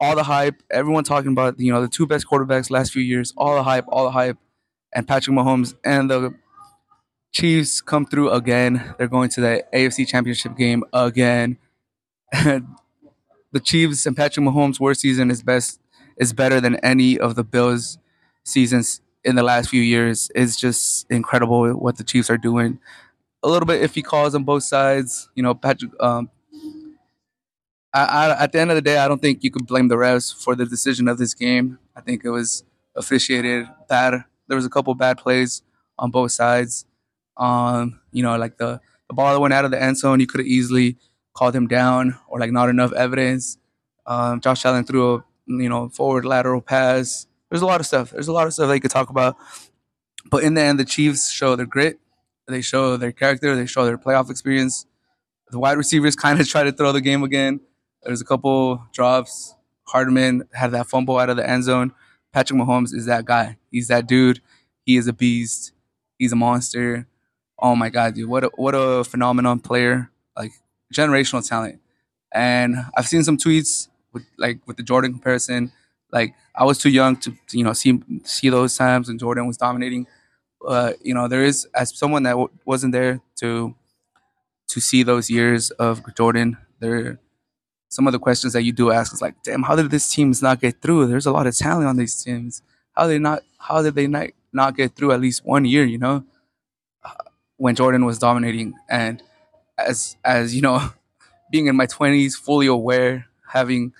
All 0.00 0.16
the 0.16 0.22
hype, 0.22 0.62
everyone 0.70 1.04
talking 1.04 1.30
about, 1.30 1.60
you 1.60 1.70
know, 1.70 1.82
the 1.82 1.88
two 1.88 2.06
best 2.06 2.26
quarterbacks 2.26 2.70
last 2.70 2.90
few 2.90 3.02
years. 3.02 3.34
All 3.36 3.54
the 3.54 3.64
hype, 3.64 3.84
all 3.88 4.04
the 4.04 4.12
hype. 4.12 4.38
And 4.94 5.06
Patrick 5.06 5.36
Mahomes 5.36 5.74
and 5.84 6.10
the 6.10 6.34
Chiefs 7.32 7.82
come 7.82 8.06
through 8.06 8.30
again. 8.30 8.94
They're 8.96 9.06
going 9.06 9.28
to 9.28 9.42
the 9.42 9.62
AFC 9.74 10.08
Championship 10.08 10.56
game 10.56 10.84
again. 10.94 11.58
the 12.32 13.60
Chiefs 13.62 14.06
and 14.06 14.16
Patrick 14.16 14.46
Mahomes' 14.46 14.80
worst 14.80 15.02
season 15.02 15.30
is 15.30 15.42
best 15.42 15.80
is 16.16 16.32
better 16.32 16.62
than 16.62 16.76
any 16.76 17.18
of 17.18 17.34
the 17.34 17.44
Bills' 17.44 17.98
seasons 18.42 19.01
in 19.24 19.36
the 19.36 19.42
last 19.42 19.68
few 19.68 19.82
years. 19.82 20.30
It's 20.34 20.56
just 20.56 21.10
incredible 21.10 21.72
what 21.72 21.96
the 21.96 22.04
Chiefs 22.04 22.30
are 22.30 22.38
doing. 22.38 22.78
A 23.42 23.48
little 23.48 23.66
bit 23.66 23.82
iffy 23.82 24.04
calls 24.04 24.34
on 24.34 24.44
both 24.44 24.62
sides. 24.62 25.28
You 25.34 25.42
know, 25.42 25.54
Patrick. 25.54 25.92
Um, 26.00 26.30
I, 27.94 28.04
I, 28.04 28.44
at 28.44 28.52
the 28.52 28.60
end 28.60 28.70
of 28.70 28.76
the 28.76 28.82
day, 28.82 28.98
I 28.98 29.06
don't 29.06 29.20
think 29.20 29.44
you 29.44 29.50
could 29.50 29.66
blame 29.66 29.88
the 29.88 29.96
refs 29.96 30.34
for 30.34 30.54
the 30.54 30.64
decision 30.64 31.08
of 31.08 31.18
this 31.18 31.34
game. 31.34 31.78
I 31.94 32.00
think 32.00 32.24
it 32.24 32.30
was 32.30 32.64
officiated 32.96 33.66
bad. 33.88 34.24
There 34.48 34.56
was 34.56 34.66
a 34.66 34.70
couple 34.70 34.94
bad 34.94 35.18
plays 35.18 35.62
on 35.98 36.10
both 36.10 36.32
sides. 36.32 36.86
Um, 37.36 38.00
you 38.12 38.22
know, 38.22 38.36
like 38.36 38.58
the 38.58 38.80
the 39.08 39.14
ball 39.14 39.34
that 39.34 39.40
went 39.40 39.52
out 39.54 39.64
of 39.64 39.70
the 39.70 39.82
end 39.82 39.98
zone, 39.98 40.20
you 40.20 40.26
could 40.26 40.40
have 40.40 40.46
easily 40.46 40.96
called 41.34 41.54
him 41.54 41.66
down, 41.66 42.18
or 42.28 42.38
like 42.38 42.52
not 42.52 42.68
enough 42.68 42.92
evidence. 42.92 43.58
Um, 44.06 44.40
Josh 44.40 44.64
Allen 44.64 44.84
threw 44.84 45.14
a 45.14 45.24
you 45.46 45.68
know 45.68 45.88
forward 45.88 46.24
lateral 46.24 46.60
pass. 46.60 47.26
There's 47.52 47.62
a 47.62 47.66
lot 47.66 47.80
of 47.80 47.86
stuff. 47.86 48.10
There's 48.10 48.28
a 48.28 48.32
lot 48.32 48.46
of 48.46 48.54
stuff 48.54 48.68
they 48.68 48.80
could 48.80 48.90
talk 48.90 49.10
about. 49.10 49.36
But 50.30 50.42
in 50.42 50.54
the 50.54 50.62
end, 50.62 50.78
the 50.78 50.84
Chiefs 50.84 51.30
show 51.30 51.54
their 51.54 51.66
grit. 51.66 52.00
They 52.48 52.62
show 52.62 52.96
their 52.96 53.12
character. 53.12 53.54
They 53.54 53.66
show 53.66 53.84
their 53.84 53.98
playoff 53.98 54.30
experience. 54.30 54.86
The 55.50 55.58
wide 55.58 55.76
receivers 55.76 56.16
kind 56.24 56.40
of 56.40 56.48
try 56.48 56.64
to 56.64 56.72
throw 56.72 56.92
the 56.92 57.00
game 57.00 57.22
again. 57.22 57.60
There's 58.02 58.20
a 58.20 58.24
couple 58.24 58.84
drops. 58.92 59.54
Hardman 59.84 60.48
had 60.52 60.70
that 60.70 60.88
fumble 60.88 61.18
out 61.18 61.30
of 61.30 61.36
the 61.36 61.48
end 61.48 61.64
zone. 61.64 61.92
Patrick 62.32 62.58
Mahomes 62.58 62.94
is 62.94 63.06
that 63.06 63.26
guy. 63.26 63.58
He's 63.70 63.88
that 63.88 64.06
dude. 64.08 64.40
He 64.86 64.96
is 64.96 65.06
a 65.06 65.12
beast. 65.12 65.72
He's 66.18 66.32
a 66.32 66.36
monster 66.36 67.06
oh 67.62 67.76
my 67.76 67.88
god, 67.88 68.14
dude, 68.14 68.28
what 68.28 68.44
a, 68.44 68.50
what 68.56 68.74
a 68.74 69.04
phenomenon 69.04 69.60
player, 69.60 70.10
like 70.36 70.52
generational 70.92 71.46
talent. 71.46 71.80
And 72.34 72.76
I've 72.96 73.06
seen 73.06 73.22
some 73.22 73.38
tweets 73.38 73.88
with 74.12 74.24
like 74.36 74.58
with 74.66 74.76
the 74.76 74.82
Jordan 74.82 75.12
comparison. 75.12 75.72
Like 76.12 76.34
I 76.54 76.64
was 76.64 76.78
too 76.78 76.90
young 76.90 77.16
to, 77.16 77.32
to 77.48 77.58
you 77.58 77.64
know 77.64 77.72
see 77.72 78.00
see 78.24 78.50
those 78.50 78.76
times 78.76 79.08
when 79.08 79.18
Jordan 79.18 79.46
was 79.46 79.56
dominating. 79.56 80.06
Uh, 80.66 80.92
you 81.02 81.14
know, 81.14 81.28
there 81.28 81.44
is 81.44 81.66
as 81.74 81.96
someone 81.96 82.22
that 82.24 82.32
w- 82.32 82.50
wasn't 82.64 82.92
there 82.92 83.20
to 83.36 83.74
to 84.68 84.80
see 84.80 85.02
those 85.02 85.30
years 85.30 85.70
of 85.72 86.02
Jordan. 86.16 86.56
There, 86.80 87.18
some 87.90 88.06
of 88.06 88.12
the 88.12 88.18
questions 88.18 88.54
that 88.54 88.62
you 88.62 88.72
do 88.72 88.90
ask 88.90 89.12
is 89.14 89.22
like, 89.22 89.42
damn, 89.44 89.62
how 89.62 89.76
did 89.76 89.90
this 89.90 90.10
teams 90.12 90.42
not 90.42 90.60
get 90.60 90.80
through? 90.82 91.06
There's 91.06 91.26
a 91.26 91.32
lot 91.32 91.46
of 91.46 91.56
talent 91.56 91.88
on 91.88 91.96
these 91.96 92.22
teams. 92.22 92.62
How 92.92 93.04
did 93.06 93.14
they 93.14 93.18
not? 93.18 93.42
How 93.58 93.82
did 93.82 93.94
they 93.94 94.06
not 94.06 94.28
not 94.52 94.76
get 94.76 94.96
through 94.96 95.12
at 95.12 95.20
least 95.20 95.44
one 95.44 95.64
year? 95.64 95.84
You 95.84 95.98
know, 95.98 96.24
when 97.56 97.74
Jordan 97.74 98.04
was 98.04 98.18
dominating. 98.18 98.74
And 98.88 99.22
as 99.78 100.16
as 100.24 100.54
you 100.54 100.62
know, 100.62 100.90
being 101.52 101.66
in 101.66 101.76
my 101.76 101.86
twenties, 101.86 102.36
fully 102.36 102.66
aware, 102.66 103.26
having 103.48 103.92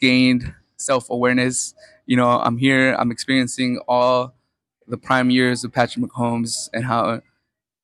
gained 0.00 0.54
self 0.82 1.10
awareness, 1.10 1.74
you 2.06 2.16
know, 2.16 2.28
I'm 2.28 2.58
here. 2.58 2.94
I'm 2.98 3.10
experiencing 3.10 3.80
all 3.88 4.34
the 4.86 4.98
prime 4.98 5.30
years 5.30 5.64
of 5.64 5.72
Patrick 5.72 6.04
Mahomes 6.04 6.68
and 6.72 6.84
how 6.84 7.22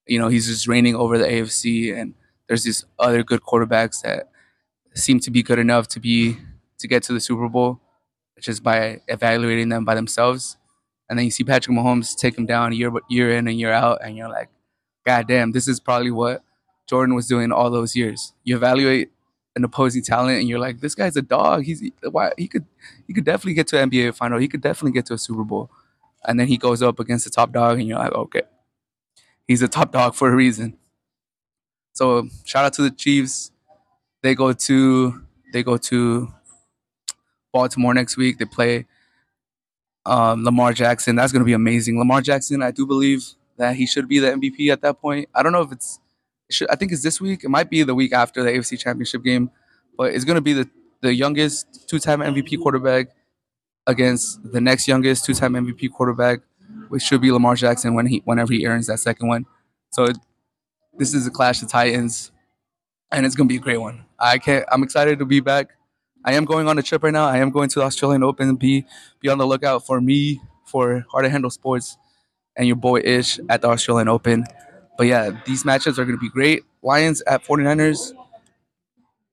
you 0.07 0.19
know 0.19 0.28
he's 0.28 0.47
just 0.47 0.67
reigning 0.67 0.95
over 0.97 1.19
the 1.19 1.25
AFC. 1.26 1.97
And 1.97 2.14
there's 2.49 2.64
these 2.64 2.85
other 2.99 3.23
good 3.23 3.40
quarterbacks 3.43 4.02
that 4.02 4.31
seem 4.95 5.21
to 5.21 5.31
be 5.31 5.43
good 5.43 5.59
enough 5.59 5.88
to 5.88 6.00
be 6.00 6.38
to 6.78 6.88
get 6.88 7.02
to 7.05 7.12
the 7.12 7.21
Super 7.21 7.49
Bowl 7.49 7.81
just 8.40 8.62
by 8.62 9.00
evaluating 9.09 9.69
them 9.69 9.85
by 9.85 9.95
themselves. 9.95 10.57
And 11.09 11.19
then 11.19 11.25
you 11.25 11.31
see 11.31 11.45
Patrick 11.45 11.76
Mahomes 11.76 12.17
take 12.17 12.37
him 12.37 12.47
down 12.47 12.73
year 12.73 12.93
year 13.09 13.31
in 13.31 13.49
and 13.49 13.59
year 13.59 13.73
out, 13.73 14.00
and 14.02 14.17
you're 14.17 14.28
like, 14.28 14.49
God 15.07 15.26
damn, 15.26 15.52
this 15.52 15.69
is 15.69 15.81
probably 15.81 16.11
what 16.11 16.43
Jordan 16.87 17.14
was 17.14 17.26
doing 17.26 17.52
all 17.52 17.71
those 17.71 17.97
years. 17.97 18.35
You 18.45 18.57
evaluate 18.57 19.11
an 19.57 19.64
opposing 19.64 20.02
talent 20.02 20.38
and 20.38 20.49
you're 20.49 20.59
like, 20.59 20.81
this 20.81 20.95
guy's 20.95 21.17
a 21.17 21.23
dog. 21.23 21.64
He's 21.64 21.83
why 22.02 22.33
he 22.38 22.49
could 22.49 22.67
he 23.07 23.14
could 23.14 23.25
definitely 23.25 23.55
get 23.55 23.67
to 23.69 23.76
NBA 23.76 24.14
final. 24.14 24.38
He 24.38 24.49
could 24.49 24.61
definitely 24.61 24.93
get 24.93 25.07
to 25.07 25.14
a 25.14 25.19
Super 25.19 25.45
Bowl. 25.45 25.71
And 26.25 26.38
then 26.38 26.47
he 26.49 26.57
goes 26.57 26.83
up 26.83 26.99
against 27.00 27.25
the 27.25 27.31
top 27.31 27.52
dog 27.52 27.78
and 27.78 27.88
you're 27.88 27.99
like, 27.99 28.12
okay. 28.12 28.43
He's 29.47 29.62
a 29.62 29.69
top 29.69 29.93
dog 29.93 30.14
for 30.14 30.31
a 30.31 30.35
reason. 30.35 30.76
So 31.93 32.28
shout 32.45 32.64
out 32.64 32.75
to 32.75 32.83
the 32.83 32.90
Chiefs. 32.90 33.50
They 34.23 34.35
go 34.35 34.52
to 34.52 35.23
they 35.52 35.62
go 35.62 35.76
to 35.78 36.28
Baltimore 37.52 37.95
next 37.95 38.17
week. 38.17 38.38
They 38.38 38.45
play 38.45 38.87
um, 40.07 40.45
Lamar 40.45 40.73
Jackson. 40.73 41.17
That's 41.17 41.33
going 41.33 41.40
to 41.40 41.47
be 41.47 41.52
amazing. 41.52 41.99
Lamar 41.99 42.21
Jackson, 42.21 42.62
I 42.62 42.71
do 42.71 42.87
believe, 42.87 43.25
that 43.57 43.76
he 43.76 43.87
should 43.87 44.09
be 44.09 44.19
the 44.19 44.28
MVP 44.28 44.73
at 44.73 44.81
that 44.83 45.00
point. 45.00 45.28
I 45.35 45.43
don't 45.43 45.52
know 45.52 45.62
if 45.62 45.73
it's, 45.73 45.99
it 45.99 46.08
should, 46.50 46.71
I 46.71 46.76
think 46.76 46.93
it's 46.93 47.02
this 47.02 47.21
week. 47.21 47.45
It 47.45 47.49
might 47.49 47.71
be 47.71 47.83
the 47.83 47.95
week 47.95 48.12
after 48.12 48.43
the 48.43 48.50
AFC 48.50 48.78
Championship 48.78 49.23
game, 49.23 49.50
but 49.97 50.14
it's 50.14 50.25
going 50.25 50.37
to 50.37 50.43
be 50.43 50.52
the, 50.52 50.69
the 51.00 51.14
youngest 51.14 51.88
two 51.88 51.99
time 51.99 52.21
MVP 52.21 52.61
quarterback 52.61 53.09
against 53.87 54.40
the 54.52 54.61
next 54.61 54.87
youngest 54.88 55.25
two 55.25 55.35
time 55.35 55.55
MVP 55.55 55.90
quarterback, 55.93 56.40
which 56.88 57.02
should 57.02 57.21
be 57.21 57.31
Lamar 57.31 57.55
Jackson 57.55 57.95
when 57.95 58.07
he 58.07 58.23
whenever 58.25 58.52
he 58.52 58.67
earns 58.67 58.87
that 58.87 58.99
second 58.99 59.28
one. 59.28 59.47
So 59.90 60.05
it, 60.05 60.19
this 60.97 61.14
is 61.14 61.26
a 61.26 61.31
clash 61.31 61.62
of 61.62 61.69
titans, 61.69 62.31
and 63.11 63.25
it's 63.26 63.35
gonna 63.35 63.49
be 63.49 63.57
a 63.57 63.61
great 63.61 63.78
one. 63.78 64.05
I 64.19 64.38
can't. 64.38 64.64
I'm 64.71 64.83
excited 64.83 65.19
to 65.19 65.25
be 65.25 65.40
back. 65.40 65.71
I 66.25 66.35
am 66.35 66.45
going 66.45 66.69
on 66.69 66.78
a 66.78 66.83
trip 66.83 67.02
right 67.02 67.12
now. 67.12 67.26
I 67.26 67.38
am 67.38 67.50
going 67.50 67.69
to 67.71 67.78
the 67.78 67.85
Australian 67.85 68.23
Open. 68.23 68.57
Be 68.57 68.85
be 69.21 69.28
on 69.28 69.38
the 69.38 69.47
lookout 69.47 69.87
for 69.87 70.00
me 70.00 70.40
for 70.67 71.05
Hard 71.11 71.25
to 71.25 71.31
Handle 71.31 71.50
Sports 71.50 71.97
and 72.57 72.67
your 72.67 72.76
boy 72.76 73.00
Ish 73.00 73.38
at 73.49 73.62
the 73.62 73.69
Australian 73.69 74.09
Open. 74.09 74.45
But 74.99 75.07
yeah, 75.07 75.31
these 75.47 75.62
matchups 75.62 75.97
are 75.97 76.05
going 76.05 76.19
to 76.19 76.21
be 76.21 76.28
great. 76.28 76.64
Lions 76.83 77.23
at 77.23 77.45
49ers, 77.45 78.12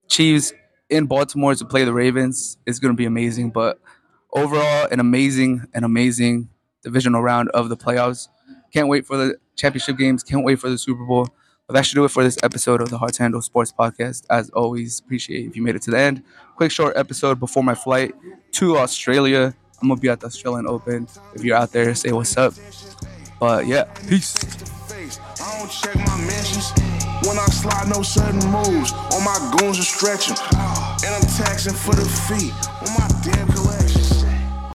Chiefs 0.07 0.53
in 0.91 1.07
Baltimore 1.07 1.55
to 1.55 1.65
play 1.65 1.83
the 1.83 1.91
Ravens 1.91 2.57
is 2.67 2.79
going 2.79 2.93
to 2.93 2.97
be 2.97 3.05
amazing. 3.05 3.49
But 3.49 3.79
overall, 4.31 4.87
an 4.91 4.99
amazing, 4.99 5.65
an 5.73 5.83
amazing 5.83 6.49
divisional 6.83 7.23
round 7.23 7.49
of 7.49 7.69
the 7.69 7.75
playoffs. 7.75 8.27
Can't 8.71 8.87
wait 8.87 9.07
for 9.07 9.17
the 9.17 9.37
championship 9.55 9.97
games. 9.97 10.23
Can't 10.23 10.45
wait 10.45 10.59
for 10.59 10.69
the 10.69 10.77
Super 10.77 11.03
Bowl. 11.03 11.29
But 11.65 11.73
that 11.73 11.85
should 11.87 11.95
do 11.95 12.05
it 12.05 12.09
for 12.09 12.23
this 12.23 12.37
episode 12.43 12.79
of 12.79 12.91
the 12.91 12.99
Hard 12.99 13.13
to 13.13 13.23
Handle 13.23 13.41
Sports 13.41 13.73
Podcast. 13.77 14.25
As 14.29 14.51
always, 14.51 14.99
appreciate 14.99 15.47
if 15.47 15.55
you 15.55 15.63
made 15.63 15.75
it 15.75 15.81
to 15.83 15.91
the 15.91 15.97
end. 15.97 16.21
Quick 16.57 16.69
short 16.71 16.95
episode 16.95 17.39
before 17.39 17.63
my 17.63 17.73
flight 17.73 18.13
to 18.51 18.77
Australia. 18.77 19.55
I'm 19.81 19.87
gonna 19.87 19.99
be 19.99 20.09
at 20.09 20.19
the 20.19 20.27
Australian 20.27 20.67
Open. 20.67 21.07
If 21.33 21.43
you're 21.43 21.57
out 21.57 21.71
there, 21.71 21.95
say 21.95 22.11
what's 22.11 22.37
up. 22.37 22.53
But 23.39 23.67
yeah, 23.67 23.83
peace. 24.07 24.35
I 25.41 25.59
don't 25.59 25.69
check 25.69 25.95
my 25.95 26.17
mentions. 26.21 26.71
When 27.27 27.37
I 27.37 27.45
slide, 27.45 27.87
no 27.89 28.01
sudden 28.01 28.39
moves. 28.51 28.93
On 29.13 29.23
my 29.23 29.37
goons 29.57 29.79
are 29.79 29.83
stretching. 29.83 30.35
And 31.03 31.11
I'm 31.15 31.27
taxing 31.35 31.73
for 31.73 31.95
the. 31.95 32.05
On 32.81 32.93
my 32.97 33.07
damn 33.23 33.54